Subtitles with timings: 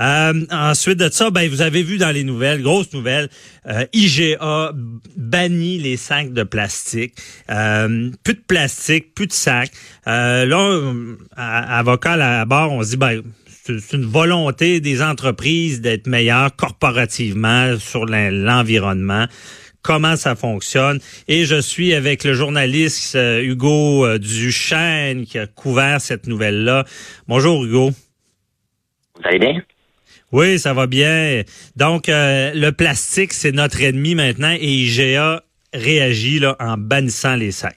[0.00, 3.28] Euh, ensuite de ça, ben, vous avez vu dans les nouvelles, grosse nouvelle,
[3.66, 4.72] euh, IGA
[5.16, 7.14] bannit les sacs de plastique.
[7.50, 9.70] Euh, plus de plastique, plus de sacs.
[10.08, 10.92] Euh, là,
[11.36, 17.78] avocat à barre, on se dit, ben, c'est une volonté des entreprises d'être meilleures corporativement
[17.78, 19.26] sur l'environnement
[19.80, 20.98] comment ça fonctionne?
[21.28, 26.86] Et je suis avec le journaliste Hugo Duchesne qui a couvert cette nouvelle-là.
[27.28, 27.90] Bonjour Hugo.
[27.90, 29.62] Vous allez bien?
[30.34, 31.42] Oui, ça va bien.
[31.76, 35.42] Donc, euh, le plastique, c'est notre ennemi maintenant et IGA
[35.72, 37.76] réagit là, en bannissant les sacs.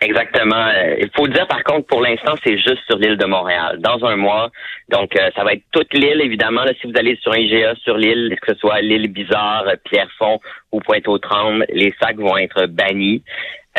[0.00, 0.66] Exactement.
[0.98, 3.76] Il faut dire par contre, pour l'instant, c'est juste sur l'île de Montréal.
[3.80, 4.50] Dans un mois,
[4.88, 6.64] donc euh, ça va être toute l'île, évidemment.
[6.80, 10.40] si vous allez sur IGA sur l'île, que ce soit l'île Bizarre, Pierrefonds
[10.72, 13.22] ou Pointe-aux-Trembles, les sacs vont être bannis.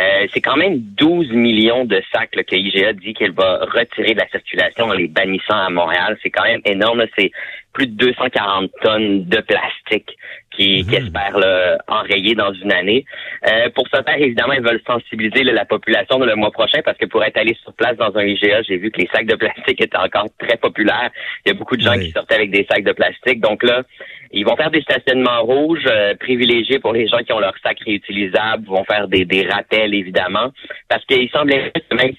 [0.01, 4.19] Euh, c'est quand même 12 millions de sacs que IGA dit qu'elle va retirer de
[4.19, 6.17] la circulation en les bannissant à Montréal.
[6.23, 7.05] C'est quand même énorme.
[7.17, 7.31] C'est
[7.73, 10.17] plus de 240 tonnes de plastique
[10.55, 10.93] qui, mmh.
[10.93, 13.05] espèrent enrayer dans une année.
[13.47, 17.05] Euh, pour ce faire, évidemment, ils veulent sensibiliser la population le mois prochain parce que
[17.05, 19.81] pour être allé sur place dans un IGA, j'ai vu que les sacs de plastique
[19.81, 21.11] étaient encore très populaires.
[21.45, 23.41] Il y a beaucoup de gens qui sortaient avec des sacs de plastique.
[23.41, 23.83] Donc là,
[24.31, 27.79] ils vont faire des stationnements rouges euh, privilégiés pour les gens qui ont leurs sacs
[27.85, 30.51] réutilisables, vont faire des, des rappels, évidemment,
[30.89, 32.13] parce qu'il semblait même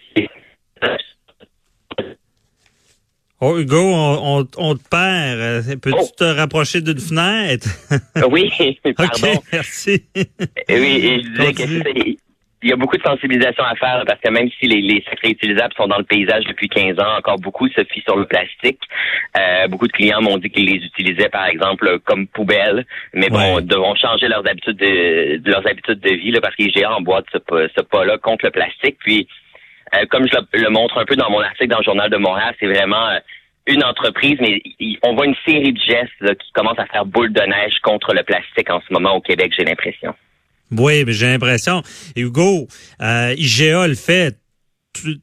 [3.47, 5.39] Oh, Hugo, on, on, te perd.
[5.39, 6.17] Euh, peux-tu oh.
[6.17, 7.69] te rapprocher d'une fenêtre?
[8.31, 8.51] oui,
[8.97, 9.35] pardon.
[9.35, 10.03] OK, merci.
[10.17, 10.25] Oui,
[10.71, 12.17] et je disais que
[12.65, 15.21] il y a beaucoup de sensibilisation à faire parce que même si les, les sacs
[15.21, 18.81] réutilisables sont dans le paysage depuis 15 ans, encore beaucoup se fient sur le plastique.
[19.39, 23.61] Euh, beaucoup de clients m'ont dit qu'ils les utilisaient par exemple comme poubelle, mais bon,
[23.61, 27.27] devront changer leurs habitudes de, leurs habitudes de vie là, parce qu'ils gèrent en boîte
[27.35, 27.39] ce,
[27.77, 28.97] ce pas-là contre le plastique.
[29.01, 29.29] Puis,
[29.95, 32.55] euh, comme je le, montre un peu dans mon article dans le journal de Montréal,
[32.61, 33.19] c'est vraiment euh,
[33.67, 34.61] une entreprise, mais
[35.03, 38.23] on voit une série de gestes qui commencent à faire boule de neige contre le
[38.23, 40.15] plastique en ce moment au Québec, j'ai l'impression.
[40.71, 41.83] Oui, mais j'ai l'impression.
[42.17, 42.67] Hugo,
[43.01, 44.37] euh, IGA le fait,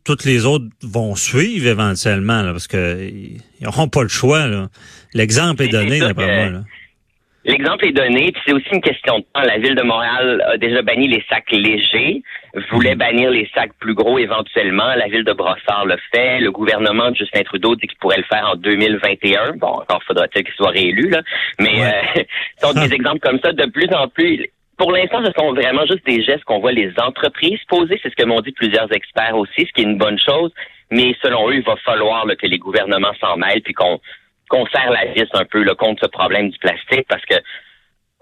[0.03, 4.47] toutes les autres vont suivre éventuellement, parce qu'ils n'auront pas le choix.
[5.13, 6.61] L'exemple est donné, d'après moi.
[7.43, 9.41] L'exemple est donné, puis c'est aussi une question de temps.
[9.41, 12.21] La ville de Montréal a déjà banni les sacs légers,
[12.69, 14.93] voulait bannir les sacs plus gros éventuellement.
[14.95, 16.39] La ville de Brossard le fait.
[16.39, 19.53] Le gouvernement de Justin Trudeau dit qu'il pourrait le faire en 2021.
[19.57, 21.21] Bon, encore faudra-t-il qu'il soit réélu, là.
[21.59, 22.23] Mais euh,
[22.61, 24.47] sont des exemples comme ça de plus en plus
[24.81, 27.99] pour l'instant, ce sont vraiment juste des gestes qu'on voit les entreprises poser.
[28.01, 30.51] C'est ce que m'ont dit plusieurs experts aussi, ce qui est une bonne chose.
[30.89, 33.99] Mais selon eux, il va falloir que les gouvernements s'en mêlent puis qu'on
[34.49, 37.35] qu'on serre la vis un peu là, contre ce problème du plastique parce que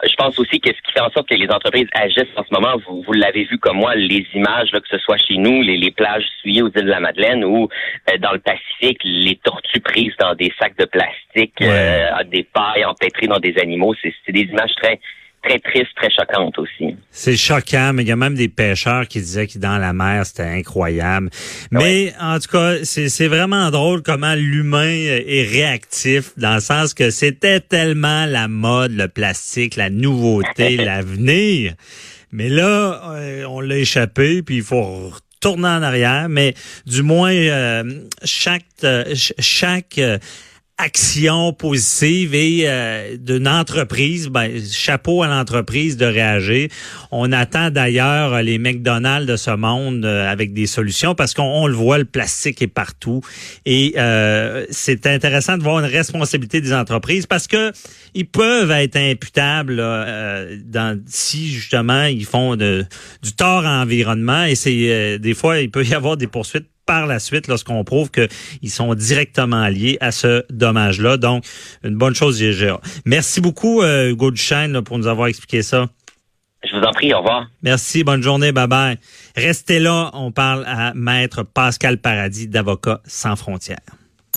[0.03, 2.53] je pense aussi que ce qui fait en sorte que les entreprises agissent en ce
[2.53, 5.61] moment, vous, vous l'avez vu comme moi, les images, là, que ce soit chez nous,
[5.61, 7.67] les, les plages souillées aux îles de la Madeleine ou
[8.09, 12.85] euh, dans le Pacifique, les tortues prises dans des sacs de plastique, euh, des pailles
[12.85, 14.99] empêtrées dans des animaux, c'est des images très
[15.43, 16.95] très triste, très choquante aussi.
[17.11, 20.25] C'est choquant, mais il y a même des pêcheurs qui disaient que dans la mer,
[20.25, 21.29] c'était incroyable.
[21.71, 27.09] Mais en tout cas, c'est vraiment drôle comment l'humain est réactif, dans le sens que
[27.09, 31.73] c'était tellement la mode, le plastique, la nouveauté, l'avenir.
[32.31, 36.29] Mais là, euh, on l'a échappé, puis il faut retourner en arrière.
[36.29, 36.53] Mais
[36.85, 37.83] du moins, euh,
[38.23, 39.99] chaque, euh, chaque
[40.79, 46.69] action positive et euh, d'une entreprise, ben, chapeau à l'entreprise de réagir.
[47.11, 51.73] On attend d'ailleurs les McDonald's de ce monde euh, avec des solutions parce qu'on le
[51.73, 53.19] voit, le plastique est partout
[53.65, 57.73] et euh, c'est intéressant de voir une responsabilité des entreprises parce que
[58.13, 62.85] ils peuvent être imputables dans, si justement ils font du
[63.37, 67.19] tort à l'environnement et c'est des fois il peut y avoir des poursuites par la
[67.19, 71.17] suite lorsqu'on prouve qu'ils sont directement liés à ce dommage-là.
[71.17, 71.43] Donc,
[71.83, 72.81] une bonne chose, IGA.
[73.05, 75.85] Merci beaucoup, euh, Hugo Duchesne, pour nous avoir expliqué ça.
[76.63, 77.45] Je vous en prie, au revoir.
[77.61, 78.97] Merci, bonne journée, bye bye.
[79.35, 83.77] Restez là, on parle à Maître Pascal Paradis d'Avocats sans frontières.